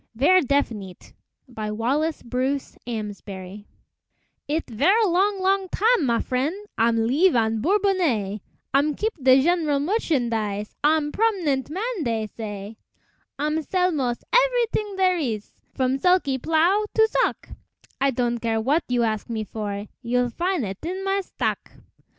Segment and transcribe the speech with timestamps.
[0.15, 1.13] VERRE DEFINITE
[1.47, 3.67] BY WALLACE BRUCE AMSBARY
[4.47, 8.41] It' verre long, long tam', ma frien', I'm leeve on Bourbonnais,
[8.73, 12.79] I'm keep de gen'rale merchandise, I'm prom'nent man, dey say;
[13.37, 17.49] I'm sell mos' every t'ing dere ees, From sulky plow to sock,
[18.01, 21.73] I don' care w'at you ask me for, You'll fin' it in my stock.